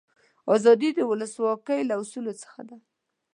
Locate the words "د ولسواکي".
0.95-1.79